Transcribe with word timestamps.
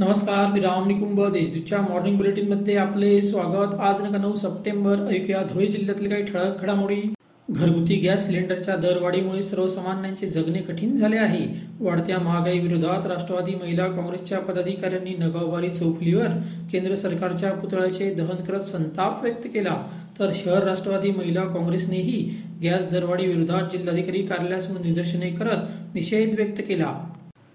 नमस्कार 0.00 0.52
मी 0.52 0.60
राम 0.60 0.86
निकुंभ 0.88 1.20
देशदूतच्या 1.32 1.80
मॉर्निंग 1.80 2.16
बुलेटिनमध्ये 2.16 2.76
आपले 2.76 3.20
स्वागत. 3.22 3.74
आज 3.80 4.00
नका 4.00 4.18
नऊ 4.18 4.34
सप्टेंबर 4.34 4.98
ऐकूया 5.08 5.42
धुळे 5.42 5.66
जिल्ह्यातील 5.66 6.10
काही 6.10 6.22
ठळक 6.22 6.60
घडामोडी. 6.62 7.00
घरगुती 7.50 7.96
गॅस 7.96 8.26
सिलेंडरच्या 8.26 8.76
दरवाढीमुळे 8.76 9.42
सर्वसामान्यांचे 9.42 10.26
जगणे 10.26 10.58
कठीण 10.58 10.94
झाले 10.96 11.16
आहे. 11.16 11.44
वाढत्या 11.80 12.18
महागाई 12.18 12.58
विरोधात 12.58 13.06
राष्ट्रवादी 13.06 13.54
महिला 13.54 13.86
काँग्रेसच्या 13.86 14.38
पदाधिकाऱ्यांनी 14.38 15.14
नगावबारी 15.18 15.70
चौफुलीवर 15.70 16.38
केंद्र 16.72 16.94
सरकारच्या 16.94 17.52
पुतळ्याचे 17.52 18.14
दहन 18.14 18.44
करत 18.44 18.60
संताप 18.60 19.22
व्यक्त 19.22 19.48
केला. 19.54 19.76
तर 20.20 20.30
शहर 20.34 20.64
राष्ट्रवादी 20.64 21.10
महिला 21.10 21.44
काँग्रेसनेही 21.44 22.22
गॅस 22.62 22.90
दरवाढी 22.92 23.26
विरोधात 23.26 23.62
जिल्हाधिकारी 23.72 24.22
कार्यालयासमोर 24.22 24.80
निदर्शने 24.80 25.30
करत 25.30 25.94
निषेध 25.94 26.34
व्यक्त 26.36 26.62
केला. 26.68 26.94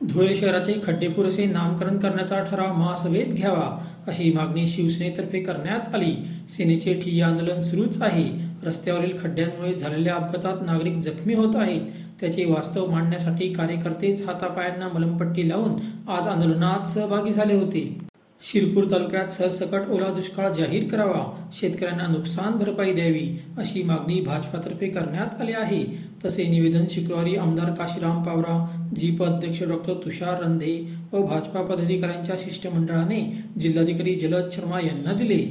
धुळे 0.00 0.34
शहराचे 0.36 0.74
खड्डेपूर 0.86 1.26
असे 1.26 1.44
नामकरण 1.44 1.98
करण्याचा 1.98 2.42
ठराव 2.42 2.72
महासभेत 2.74 3.32
घ्यावा 3.34 3.84
अशी 4.06 4.32
मागणी 4.32 4.66
शिवसेनेतर्फे 4.66 5.40
करण्यात 5.40 5.94
आली. 5.94 6.14
सेनेचे 6.48 6.94
ठिय्या 6.94 7.26
आंदोलन 7.26 7.60
सुरूच 7.60 8.02
आहे. 8.02 8.24
रस्त्यावरील 8.64 9.16
खड्ड्यांमुळे 9.22 9.74
झालेल्या 9.74 10.14
अपघातात 10.14 10.62
नागरिक 10.66 10.98
जखमी 10.98 11.34
होत 11.34 11.56
आहेत. 11.56 11.80
त्याचे 12.20 12.44
वास्तव 12.44 12.90
मांडण्यासाठी 12.90 13.52
कार्यकर्तेच 13.52 14.26
हातापायांना 14.26 14.88
मलमपट्टी 14.94 15.48
लावून 15.48 15.72
आज 16.08 16.26
आंदोलनात 16.26 16.86
सहभागी 16.88 17.32
झाले 17.32 17.54
होते. 17.54 18.05
शिरपूर 18.42 18.84
तालुक्यात 18.90 19.28
सरसकट 19.28 19.88
ओला 19.90 20.08
दुष्काळ 20.14 20.52
जाहीर 20.54 20.84
करावा 20.88 21.22
शेतकऱ्यांना 21.54 22.06
नुकसान 22.06 22.58
भरपाई 22.58 22.92
द्यावी 22.92 23.26
अशी 23.58 23.82
मागणी 23.82 24.20
भाजपातर्फे 24.20 24.88
करण्यात 24.88 25.40
आली 25.40 25.52
आहे. 25.52 25.84
तसे 26.24 26.44
निवेदन 26.48 26.84
शुक्रवारी 26.90 27.34
आमदार 27.36 27.72
काशीराम 27.74 28.22
पावरा 28.22 28.56
जीप 28.96 29.22
अध्यक्ष 29.22 29.62
डॉक्टर 29.62 29.94
तुषार 30.04 30.42
रंधे 30.42 30.76
व 31.12 31.22
भाजपा 31.22 31.62
पदाधिकाऱ्यांच्या 31.62 32.36
शिष्टमंडळाने 32.38 33.20
जिल्हाधिकारी 33.60 34.14
जलद 34.14 34.50
शर्मा 34.52 34.80
यांना 34.80 35.12
दिले. 35.12 35.42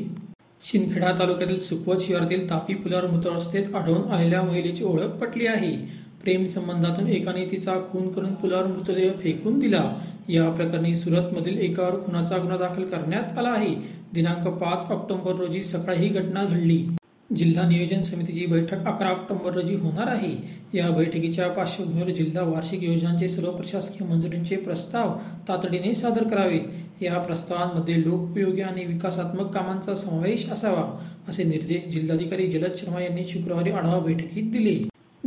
शिंदखेडा 0.63 1.11
तालुक्यातील 1.19 1.59
सुकवत 1.59 2.01
शिवारातील 2.01 2.49
तापी 2.49 2.73
पुलावर 2.73 3.05
मृत 3.07 3.27
अवस्थेत 3.27 3.75
आढळून 3.75 4.11
आलेल्या 4.11 4.41
महिलेची 4.43 4.83
ओळख 4.83 5.19
पटली 5.21 5.47
आहे. 5.47 5.75
प्रेम 6.25 6.45
संबंधातून 6.45 7.07
एकाने 7.07 7.45
तिचा 7.45 7.73
खून 7.91 8.07
करून 8.09 8.33
पुलावर 8.33 8.65
मृतदेह 8.65 9.11
फेकून 9.23 9.59
दिला. 9.59 9.83
या 10.29 10.49
प्रकरणी 10.49 10.95
सुरतमधील 10.95 11.57
एकावर 11.57 11.95
खुनाचा 12.05 12.37
गुन्हा 12.37 12.57
दाखल 12.57 12.83
करण्यात 12.83 13.37
आला 13.37 13.49
आहे. 13.49 13.73
दिनांक 14.13 14.47
पाच 14.47 14.85
ऑक्टोबर 14.91 15.35
रोजी 15.35 15.63
सकाळी 15.63 15.97
ही 15.97 16.07
घटना 16.09 16.43
घडली. 16.43 16.85
जिल्हा 17.35 17.67
नियोजन 17.69 18.01
समितीची 18.01 18.45
बैठक 18.45 18.87
अकरा 18.87 19.09
ऑक्टोबर 19.09 19.53
रोजी 19.53 19.75
होणार 19.75 20.07
आहे. 20.07 20.31
या 20.73 20.89
बैठकीच्या 20.89 21.47
पार्श्वभूमीवर 21.47 22.09
जिल्हा 22.09 22.43
वार्षिक 22.43 22.83
योजनांचे 22.83 23.29
सर्व 23.29 23.51
प्रशासकीय 23.51 24.07
मंजुरींचे 24.07 24.55
प्रस्ताव 24.55 25.13
तातडीने 25.47 25.93
सादर 25.95 26.23
करावेत. 26.23 27.03
या 27.03 27.17
प्रस्तावांमध्ये 27.17 28.01
लोकोपयोगी 28.01 28.61
आणि 28.61 28.85
विकासात्मक 28.85 29.53
कामांचा 29.53 29.95
समावेश 29.95 30.49
असावा 30.49 30.83
असे 31.29 31.43
निर्देश 31.43 31.87
जिल्हाधिकारी 31.93 32.47
जलद 32.47 32.75
शर्मा 32.77 33.01
यांनी 33.01 33.27
शुक्रवारी 33.29 33.71
आढावा 33.71 33.99
बैठकीत 33.99 34.51
दिले. 34.51 34.77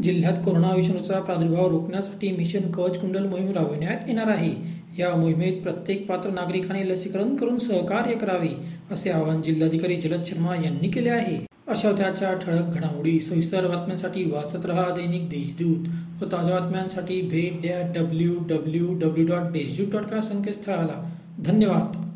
जिल्ह्यात 0.03 0.33
कोरोना 0.45 0.75
विषाणूचा 0.75 1.21
प्रादुर्भाव 1.21 1.69
रोखण्यासाठी 1.69 2.33
मिशन 2.33 2.71
कवच 2.71 2.99
कुंडल 2.99 3.27
मोहीम 3.27 3.53
राबविण्यात 3.53 4.09
येणार 4.09 4.29
आहे. 4.29 4.79
या 4.99 5.17
मोहिमेत 5.17 5.63
प्रत्येक 5.63 6.09
पात्र 6.09 6.31
नागरिकाने 6.31 6.89
लसीकरण 6.89 7.37
करून 7.37 7.59
सहकार्य 7.59 8.15
करावे 8.15 8.57
असे 8.91 9.11
आवाहन 9.11 9.43
जिल्हाधिकारी 9.43 9.97
जलद 9.97 10.25
शर्मा 10.27 10.55
यांनी 10.55 10.89
केले 10.89 11.09
आहे. 11.09 11.47
अशा 11.69 11.93
त्याच्या 11.93 12.33
ठळक 12.33 12.75
घडामोडी 12.75 13.21
सविस्तर 13.21 13.67
बातम्यांसाठी 13.67 14.25
वाचत 14.25 14.67
रहा 14.67 14.91
दैनिक 14.91 15.29
देशदूत 15.29 15.87
व 16.23 16.27
ताज्या 16.33 16.59
बातम्यांसाठी 16.59 17.21
भेट 17.21 17.61
द्या 17.61 17.93
W 17.93 18.35
W 18.49 18.95
W 18.95 19.27
dot 19.27 19.53
Deshdoot 19.53 19.93
dot 19.93 20.03
का 20.03 20.21
संकेतस्थळाला. 20.21 21.11
धन्यवाद. 21.39 22.08